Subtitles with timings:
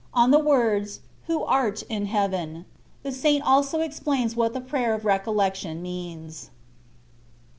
[0.15, 2.65] ON THE WORDS, "WHO ART IN HEAVEN."
[3.03, 6.49] THE SAINT ALSO EXPLAINS WHAT THE PRAYER OF RECOLLECTION MEANS.